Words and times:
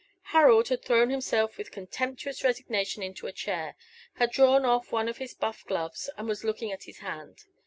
Harold 0.33 0.69
had 0.69 0.81
thrown 0.83 1.11
himself 1.11 1.59
with 1.59 1.69
contemptuous 1.71 2.43
resignation 2.43 3.03
into 3.03 3.27
a 3.27 3.31
chair, 3.31 3.75
had 4.15 4.31
drawn 4.31 4.65
off 4.65 4.91
one 4.91 5.07
of 5.07 5.17
his 5.17 5.35
buff 5.35 5.63
gloves, 5.65 6.09
and 6.17 6.27
was 6.27 6.43
looking 6.43 6.71
at 6.71 6.85
his 6.85 6.97
hand. 7.01 7.45